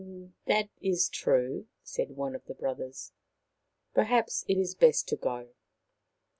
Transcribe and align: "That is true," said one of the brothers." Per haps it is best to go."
"That 0.47 0.69
is 0.81 1.09
true," 1.09 1.67
said 1.83 2.15
one 2.17 2.33
of 2.33 2.45
the 2.45 2.55
brothers." 2.55 3.11
Per 3.93 4.05
haps 4.05 4.43
it 4.47 4.57
is 4.57 4.73
best 4.73 5.07
to 5.09 5.15
go." 5.15 5.49